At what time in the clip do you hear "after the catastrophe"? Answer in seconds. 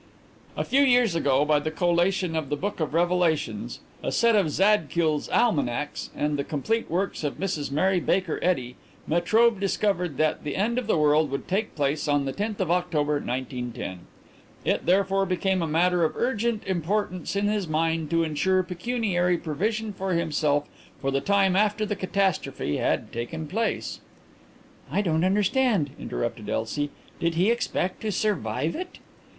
21.55-22.77